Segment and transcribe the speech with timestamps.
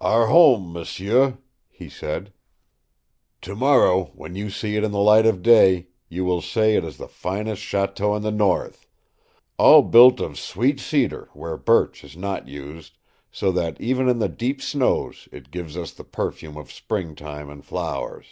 [0.00, 1.38] "Our home, m'sieu,"
[1.70, 2.32] he said.
[3.40, 6.96] "Tomorrow, when you see it in the light of day, you will say it is
[6.96, 8.88] the finest chateau in the north
[9.56, 12.98] all built of sweet cedar where birch is not used,
[13.30, 17.64] so that even in the deep snows it gives us the perfume of springtime and
[17.64, 18.26] flowers."